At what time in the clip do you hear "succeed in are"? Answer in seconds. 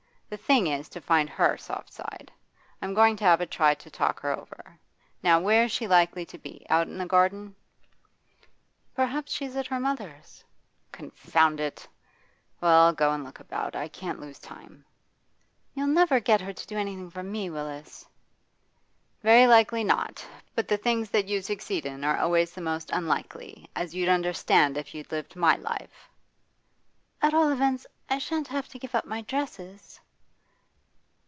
21.41-22.17